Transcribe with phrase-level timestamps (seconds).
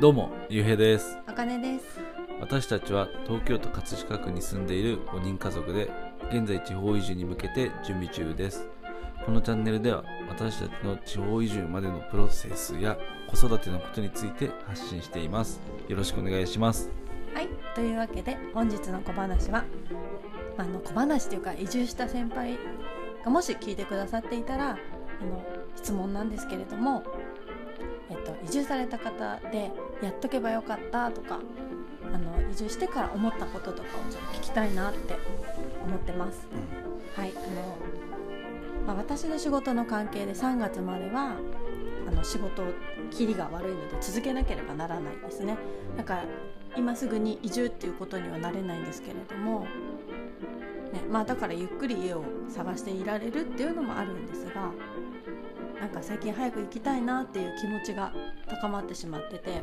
[0.00, 1.18] どうもゆうへいです。
[1.26, 1.98] あかねです。
[2.40, 5.90] 私たちは東京都葛飾区に住んでいる5人家族で
[6.30, 8.68] 現在地方移住に向けて準備中です。
[9.26, 12.96] このチャンネルでは私たちの地方移住までのプロセスや
[13.28, 15.60] 子育てのことについて発信しています。
[15.88, 16.90] よろしくお願いします。
[17.34, 19.64] はいというわけで本日の小話は
[20.56, 22.56] あの小話というか移住した先輩
[23.24, 25.44] がもし聞いてくださっていたらあの
[25.74, 27.02] 質問なんですけれども、
[28.10, 31.40] えっと、移住された方でやっとけばよかったとか
[32.12, 35.16] あの移住してから思ったこととかをちょっと聞きたいなって
[35.84, 36.46] 思ってます。
[37.14, 37.76] はいあの
[38.86, 41.36] まあ、私の仕事の関係で3月までは
[42.08, 42.62] あの仕事
[43.10, 45.58] 切りが悪いので続けなければならないんですね
[45.96, 46.24] だから
[46.76, 49.60] 今すぐに移住っていうことにはなれないんですけれども、
[50.92, 54.72] ねまあ、だからゆっくり家を探していられるっていうのもあるんですが
[55.80, 58.12] なんか最近早く行きたいなっていう気持ちが
[58.48, 59.62] 高まってしまってて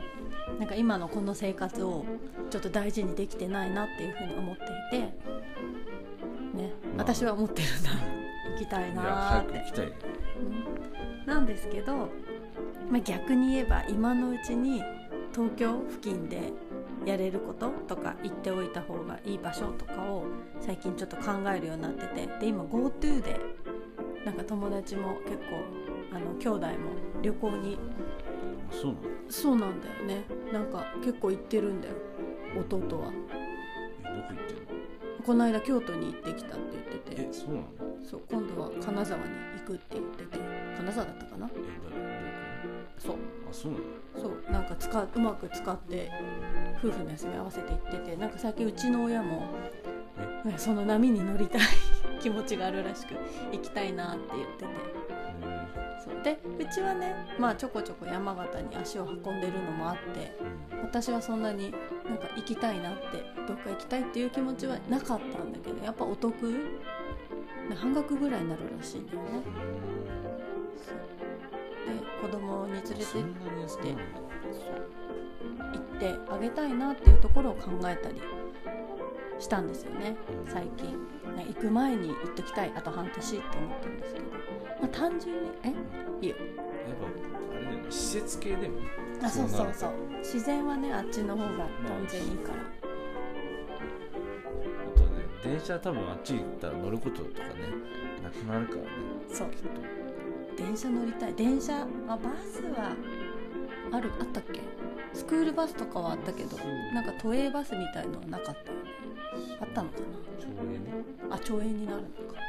[0.60, 2.06] なんか今のこの生活を
[2.50, 7.06] ちょっと大事にできてないなっていうふうに思っていて、ね、まあ。
[7.06, 7.90] 私は思ってるんだ
[8.54, 9.52] 行きたいなーって。
[9.54, 9.86] 早く行きたい。
[9.86, 11.26] うん。
[11.26, 12.10] なんですけど、
[12.90, 14.82] まあ、逆に言えば今のうちに
[15.34, 16.54] 東京付近で
[17.06, 20.26] やれることとか行っておいた方がいい場所とかを
[20.62, 22.28] 最近ちょっと考えるようになってて。
[22.40, 23.40] で今 GoTo で
[24.26, 25.44] なんか友達も結構
[26.16, 26.74] あの兄弟も
[27.22, 27.78] 旅行に
[28.72, 29.08] そうなの？
[29.30, 30.24] そうなんだよね。
[30.52, 31.96] なんか結構行ってるんだよ。
[32.60, 32.84] 弟は。
[32.84, 35.24] えどこ行ってんの？
[35.26, 37.22] この間京都に行ってきたって言ってて。
[37.22, 37.68] えそうなの？
[38.04, 40.40] そう今度は金沢に行くって言ってて。
[40.78, 41.48] 金沢だったかな？
[41.48, 41.50] え
[41.90, 41.96] 誰？
[42.98, 43.16] そう。
[43.50, 43.84] あそうなの？
[44.18, 46.12] そうなんか使ううまく使って
[46.78, 48.16] 夫婦の休み合わせて行ってて。
[48.16, 49.48] なんか最近うちの親も
[50.46, 51.62] ねその波に乗りたい
[52.22, 53.16] 気持ちがあるらしく
[53.52, 54.95] 行きたいなって言ってて
[56.26, 60.36] でうちはねまあちょこちょこ山形に足を運んでるのもあって
[60.74, 60.82] うん。
[60.82, 61.72] 私はそんなに
[62.04, 66.58] なんか行きたいなってどっか行きたいっていう気持ちはなかったんだけどやっぱお得ね
[67.76, 69.26] 半額ぐらいになるらしいんだよね。
[70.84, 70.98] そう。
[71.94, 73.20] で子供に連れてって
[75.74, 78.20] 行ってあげたいなっていうところを考えたり
[79.38, 80.16] したんですよね
[80.48, 80.92] 最近。
[81.36, 84.26] ね行く前に行っときたいあと半年って思ってるんですけど、
[84.82, 85.74] まあ、単純にえ？
[86.22, 86.36] いいよ。
[86.38, 87.06] やっぱ
[87.56, 88.70] あれだよね施設系だよね。
[89.22, 89.92] あそうそうそう。
[90.20, 91.50] 自然はねあっちの方が
[91.88, 92.62] 断然いいから、
[94.96, 97.54] あとね電車多分あっち行ったら乗ることとかね
[98.24, 98.88] なくなるからね。
[99.32, 99.50] そう。
[99.50, 99.70] きっと
[100.64, 101.34] 電車乗りたい。
[101.36, 102.96] 電車あバスは
[103.92, 104.62] あるあったっけ？
[105.14, 106.58] スクールバスとかはあったけど
[106.94, 108.84] なんか都営バスみたいのはなかったよね。
[109.62, 109.96] あったのか
[110.40, 110.92] 長園ね。
[111.30, 112.40] なあ町営になるのか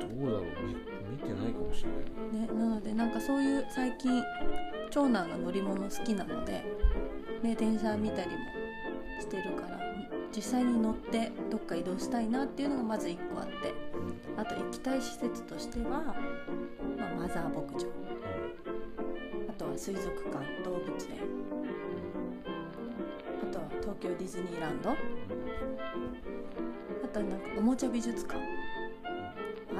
[0.00, 0.42] どうだろう。
[0.66, 0.74] 見
[1.10, 2.48] 見てないかもしれない。
[2.48, 4.22] ね、なのでなんかそういう最近
[4.90, 6.64] 長男が乗り物好きなので、
[7.42, 8.36] ね、電車見たりも
[9.20, 9.80] してるから
[10.34, 13.90] 実際に乗ってどっか移動したいなっていうのがまず1個あって。
[14.36, 16.02] あと行きたい施設としては、
[16.96, 17.90] まあ、マザー牧場。
[19.48, 21.18] あとは水族館動物園。
[23.42, 24.90] あとは東京ディズニーランド。
[24.92, 24.94] あ
[27.12, 28.40] とはなんかおもちゃ美術館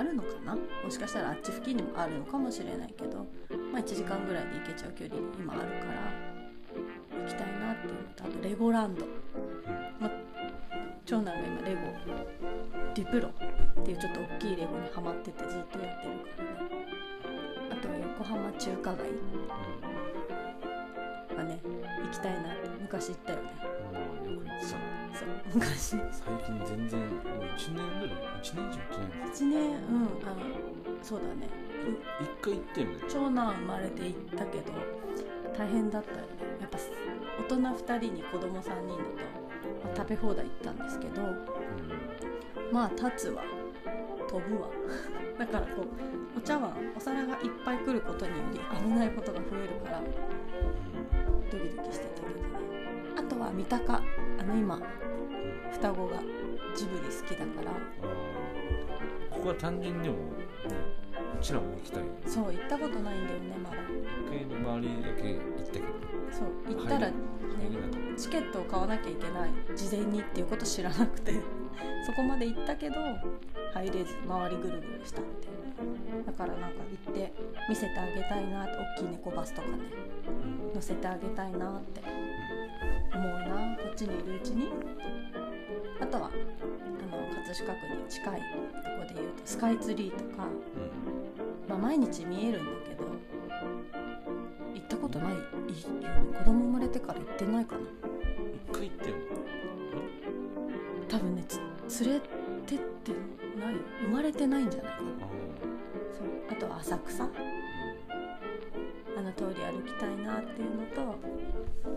[0.00, 0.56] あるのかな？
[0.56, 3.26] もしかしたらあっち付近にもあるのかもしれないけど、
[3.70, 6.10] まあ、1時間ぐらいで行けちゃう距離に今あるから
[7.20, 9.04] 行きたいなっていうのとあとレゴランド、
[10.00, 10.10] まあ、
[11.04, 11.80] 長男が今レゴ
[12.94, 13.32] デュプロっ
[13.84, 16.70] ていうちょっと大きいレゴにハマっててずっとやってるからね。
[17.70, 18.98] あとは横浜中華街
[21.36, 21.60] はね
[22.04, 23.50] 行きたいなって昔行ったよね。
[23.64, 25.98] うんよく行ってたなそう昔最
[26.46, 27.20] 近全然もう
[27.56, 30.36] 1年ぐらい1年以上行ってない1年うんあ
[31.02, 31.48] そうだね
[32.20, 34.72] 一回行ってんだよ長男生まれて行ったけど
[35.56, 36.22] 大変だったよね
[36.60, 36.78] やっぱ
[37.38, 38.80] 大人2人に子供3人だと、
[39.84, 41.22] まあ食べ放題行ったんですけど
[42.72, 43.42] まあ立つわ
[44.28, 44.68] 飛ぶわ
[45.38, 50.02] だからこうお茶碗お皿がいっぱい来ることにより危ないことが増えるから
[51.50, 52.49] ドキドキしてたけど
[53.40, 54.02] は三鷹。
[54.38, 54.78] あの今
[55.72, 56.16] 双子が
[56.76, 57.70] ジブリ好きだから。
[59.30, 60.20] ここは単純にでもね
[61.40, 63.76] うちらも行きたいそう行ったことないんだよねまだ。
[64.26, 65.86] 一回の周りだけ行ったけど。
[66.30, 67.14] そう行ったら、ね、
[68.16, 69.50] チケットを買わなきゃいけない。
[69.74, 71.32] 事前にっていうこと知らなくて。
[72.04, 72.96] そこまで行ったけど
[73.72, 75.48] 入れず周りぐるぐるしたって
[76.26, 77.32] だからなんか行って
[77.68, 78.72] 見せてあげたいなって。
[78.98, 79.74] 大きい猫バスとかね
[80.72, 82.00] た、乗せてあげたいなって
[83.12, 84.68] 思うなこっちにいるうちに。
[86.00, 86.30] あとはあ
[87.14, 88.42] の葛飾区に近いと
[89.00, 90.46] こで言うとスカイツリーとか、
[91.68, 93.04] まあ、毎日見えるんだけど
[94.74, 95.44] 行ったことないよね。
[96.38, 97.82] 子供生まれてから行ってないかな。
[98.72, 99.16] 一回行ってんの
[101.08, 101.60] 多分ねつ
[102.04, 103.12] 連れてって
[103.60, 103.74] ない
[104.04, 105.08] 生まれてないんじゃないかな。
[105.26, 105.28] あ
[106.18, 106.28] そう。
[106.50, 107.24] あとは浅草。
[107.24, 107.28] あ
[109.20, 111.18] の通り歩きたいなっていうのと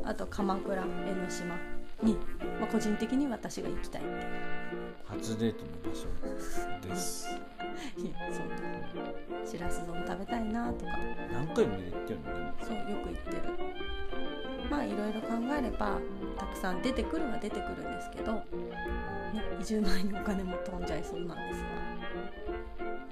[0.04, 1.56] あと鎌倉江ノ島
[2.02, 2.18] に、
[2.60, 4.12] まあ、個人的に私が行きたいって
[5.06, 6.08] 初デートの場所
[6.88, 7.30] です。
[7.98, 8.56] いやそんな
[9.46, 10.92] しらす丼食べたいなとか。
[11.32, 12.34] 何回も行ってんの？
[12.34, 13.42] でもそうよく行ってる。
[14.70, 16.00] まあいろいろ考えれば
[16.38, 18.44] たくさん出てくるは出てくるんですけど、ね、
[19.62, 21.68] 移住前にお金も飛んじゃいそうなんですが。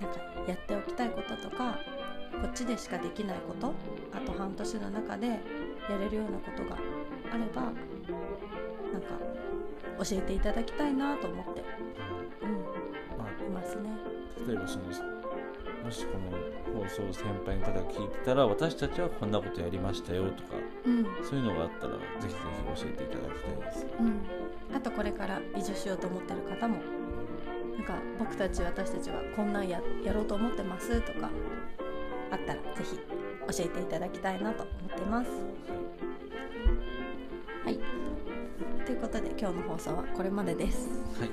[0.01, 1.77] なんかやっておきたいこととか
[2.41, 3.73] こっちでしかできないこと
[4.13, 5.39] あと半年の中で
[5.89, 6.77] やれるようなことが
[7.31, 9.17] あればなんか
[10.03, 11.63] 教えていただきたいなと思って、う
[13.17, 13.89] まあん、いますね。
[14.47, 14.85] 例えばその
[15.83, 20.55] もしこの放送を先輩の方が聞いてたら私たちはこんなことやりましたよとか
[20.85, 21.03] うん。
[21.23, 22.35] そういうのがあったらぜひぜ
[22.75, 23.85] ひ教えていただきたいです。
[23.99, 26.77] うん、あとこれから移住しようと思ってる方も
[27.75, 31.29] なんか僕たち私たちはこんなんややろうと思ってますとか
[32.31, 32.97] あったらぜひ
[33.59, 35.29] 教えていただきたいなと思ってます。
[37.65, 37.79] はい。
[38.85, 40.87] ということで今日の放送はこれまでです。
[41.19, 41.29] はい、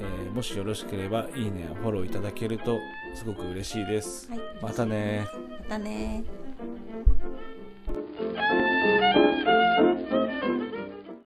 [0.00, 2.78] えーもしよろしければいいねやフォローいただけると
[3.14, 6.24] すごく嬉しいです、はい、またねまたね